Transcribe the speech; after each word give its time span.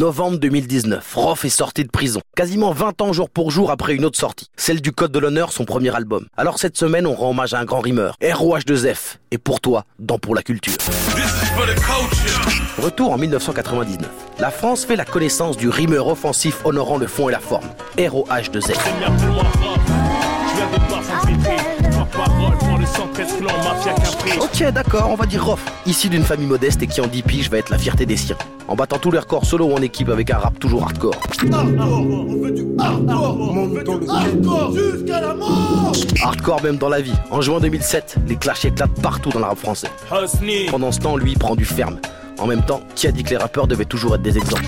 Novembre 0.00 0.38
2019, 0.38 1.14
Rof 1.14 1.44
est 1.44 1.50
sorti 1.50 1.84
de 1.84 1.90
prison. 1.90 2.22
Quasiment 2.34 2.72
20 2.72 3.02
ans 3.02 3.12
jour 3.12 3.28
pour 3.28 3.50
jour 3.50 3.70
après 3.70 3.94
une 3.94 4.06
autre 4.06 4.18
sortie. 4.18 4.46
Celle 4.56 4.80
du 4.80 4.92
Code 4.92 5.12
de 5.12 5.18
l'honneur, 5.18 5.52
son 5.52 5.66
premier 5.66 5.94
album. 5.94 6.26
Alors 6.38 6.58
cette 6.58 6.78
semaine, 6.78 7.06
on 7.06 7.12
rend 7.12 7.32
hommage 7.32 7.52
à 7.52 7.58
un 7.58 7.66
grand 7.66 7.80
rimeur. 7.80 8.16
ROH2F. 8.22 9.16
Et 9.30 9.36
pour 9.36 9.60
toi, 9.60 9.84
dans 9.98 10.18
Pour 10.18 10.34
la 10.34 10.42
Culture. 10.42 10.72
Retour 12.78 13.12
en 13.12 13.18
1999. 13.18 14.08
La 14.38 14.50
France 14.50 14.86
fait 14.86 14.96
la 14.96 15.04
connaissance 15.04 15.58
du 15.58 15.68
rimeur 15.68 16.06
offensif 16.06 16.64
honorant 16.64 16.96
le 16.96 17.06
fond 17.06 17.28
et 17.28 17.32
la 17.32 17.38
forme. 17.38 17.68
ROH2F. 17.98 18.78
Ok, 24.40 24.72
d'accord, 24.72 25.08
on 25.10 25.14
va 25.14 25.26
dire 25.26 25.44
Rof, 25.44 25.64
issu 25.86 26.08
d'une 26.08 26.22
famille 26.22 26.46
modeste 26.46 26.82
et 26.82 26.86
qui 26.86 27.00
en 27.00 27.06
10 27.06 27.22
piges 27.22 27.50
va 27.50 27.58
être 27.58 27.70
la 27.70 27.78
fierté 27.78 28.04
des 28.06 28.16
siens. 28.16 28.36
En 28.68 28.74
battant 28.76 28.98
tous 28.98 29.10
les 29.10 29.18
records 29.18 29.44
solo 29.44 29.66
ou 29.66 29.72
en 29.72 29.82
équipe 29.82 30.08
avec 30.10 30.30
un 30.30 30.38
rap 30.38 30.58
toujours 30.58 30.84
hardcore. 30.84 31.14
Hardcore 36.22 36.62
même 36.62 36.76
dans 36.76 36.88
la 36.88 37.00
vie. 37.00 37.14
En 37.30 37.40
juin 37.40 37.60
2007, 37.60 38.16
les 38.26 38.36
clashs 38.36 38.64
éclatent 38.64 39.00
partout 39.02 39.30
dans 39.30 39.40
le 39.40 39.46
rap 39.46 39.58
français. 39.58 39.88
Pendant 40.70 40.92
ce 40.92 41.00
temps, 41.00 41.16
lui, 41.16 41.34
prend 41.34 41.56
du 41.56 41.64
ferme. 41.64 41.98
En 42.38 42.46
même 42.46 42.62
temps, 42.62 42.80
qui 42.94 43.06
a 43.06 43.12
dit 43.12 43.22
que 43.22 43.30
les 43.30 43.36
rappeurs 43.36 43.66
devaient 43.66 43.84
toujours 43.84 44.14
être 44.14 44.22
des 44.22 44.36
exemples? 44.38 44.64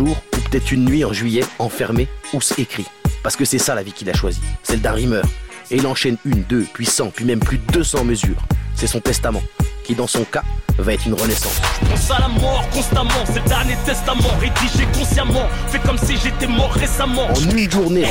Ou 0.00 0.14
peut-être 0.30 0.72
une 0.72 0.84
nuit 0.84 1.04
en 1.04 1.12
juillet, 1.12 1.44
enfermé, 1.58 2.08
ou 2.32 2.38
écrit. 2.58 2.86
Parce 3.22 3.36
que 3.36 3.44
c'est 3.44 3.58
ça 3.58 3.74
la 3.74 3.82
vie 3.82 3.92
qu'il 3.92 4.08
a 4.10 4.14
choisie, 4.14 4.40
celle 4.62 4.80
d'un 4.80 4.92
rimeur. 4.92 5.24
Et 5.70 5.76
il 5.76 5.86
enchaîne 5.86 6.16
une, 6.24 6.42
deux, 6.44 6.66
puis 6.72 6.86
cent, 6.86 7.10
puis 7.10 7.24
même 7.24 7.40
plus 7.40 7.58
de 7.58 7.72
200 7.72 8.04
mesures. 8.04 8.42
C'est 8.74 8.86
son 8.86 9.00
testament, 9.00 9.42
qui 9.88 9.94
dans 9.94 10.06
son 10.06 10.24
cas 10.24 10.42
va 10.76 10.92
être 10.92 11.06
une 11.06 11.14
renaissance. 11.14 11.60
Je 11.82 11.88
pense 11.88 12.10
à 12.10 12.20
la 12.20 12.28
mort 12.28 12.68
constamment, 12.70 13.10
c'est 13.24 13.42
le 13.42 13.48
dernier 13.48 13.76
testament 13.86 14.28
rédigé 14.38 14.86
consciemment, 14.92 15.48
fait 15.68 15.78
comme 15.78 15.98
si 15.98 16.16
j'étais 16.16 16.46
mort 16.46 16.72
récemment. 16.72 17.26
En 17.26 17.56
une 17.56 17.70
journée, 17.70 18.04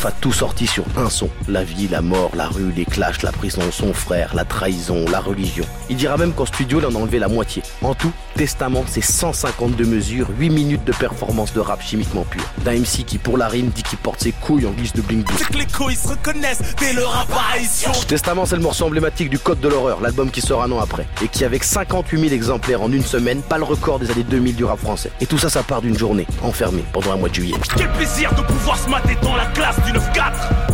va 0.00 0.10
tout 0.10 0.32
sorti 0.32 0.66
sur 0.66 0.84
un 0.96 1.10
son. 1.10 1.28
La 1.46 1.62
vie, 1.62 1.88
la 1.88 2.00
mort, 2.00 2.30
la 2.34 2.48
rue, 2.48 2.72
les 2.74 2.84
clashs, 2.84 3.22
la 3.22 3.32
prison, 3.32 3.62
son 3.70 3.92
frère, 3.92 4.34
la 4.34 4.44
trahison, 4.44 5.04
la 5.10 5.20
religion. 5.20 5.64
Il 5.90 5.96
dira 5.96 6.16
même 6.16 6.32
qu'en 6.32 6.46
studio, 6.46 6.80
il 6.80 6.86
en 6.86 6.94
a 6.94 6.98
enlevé 6.98 7.18
la 7.18 7.28
moitié. 7.28 7.62
En 7.82 7.94
tout, 7.94 8.12
Testament, 8.34 8.84
c'est 8.86 9.02
152 9.02 9.84
mesures, 9.84 10.28
8 10.38 10.50
minutes 10.50 10.84
de 10.84 10.92
performance 10.92 11.52
de 11.52 11.60
rap 11.60 11.82
chimiquement 11.82 12.24
pur. 12.24 12.42
D'un 12.64 12.78
MC 12.78 13.04
qui, 13.06 13.18
pour 13.18 13.36
la 13.36 13.48
rime, 13.48 13.68
dit 13.68 13.82
qu'il 13.82 13.98
porte 13.98 14.22
ses 14.22 14.32
couilles 14.32 14.66
en 14.66 14.70
guise 14.70 14.94
de 14.94 15.02
bling 15.02 15.22
bling. 15.22 15.38
C'est 15.38 15.48
que 15.48 15.58
les 15.58 15.66
couilles 15.66 15.96
se 15.96 16.08
reconnaissent 16.08 16.62
dès 16.78 16.92
leur 16.94 17.14
apparition. 17.16 17.92
Testament, 18.08 18.46
c'est 18.46 18.56
le 18.56 18.62
morceau 18.62 18.86
emblématique 18.86 19.30
du 19.30 19.38
Code 19.38 19.60
de 19.60 19.68
l'horreur, 19.68 20.00
l'album 20.00 20.30
qui 20.30 20.40
sort 20.40 20.62
un 20.62 20.72
an 20.72 20.77
après, 20.80 21.06
et 21.22 21.28
qui, 21.28 21.44
avec 21.44 21.64
58 21.64 22.20
000 22.20 22.32
exemplaires 22.32 22.82
en 22.82 22.92
une 22.92 23.02
semaine, 23.02 23.42
pas 23.42 23.58
le 23.58 23.64
record 23.64 23.98
des 23.98 24.10
années 24.10 24.24
2000 24.24 24.56
du 24.56 24.64
rap 24.64 24.78
français. 24.78 25.10
Et 25.20 25.26
tout 25.26 25.38
ça, 25.38 25.48
ça 25.48 25.62
part 25.62 25.82
d'une 25.82 25.96
journée, 25.96 26.26
enfermée 26.42 26.84
pendant 26.92 27.12
un 27.12 27.16
mois 27.16 27.28
de 27.28 27.34
juillet. 27.34 27.56
Quel 27.76 27.90
plaisir 27.92 28.34
de 28.34 28.42
pouvoir 28.42 28.78
se 28.78 28.88
mater 28.88 29.16
dans 29.22 29.36
la 29.36 29.46
classe 29.46 29.76
du 29.84 29.92
9-4 29.92 30.67